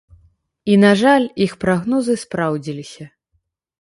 [0.71, 3.05] І, на жаль, іх прагнозы спраўдзіліся.